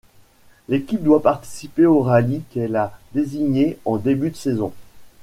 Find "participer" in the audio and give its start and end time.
1.21-1.85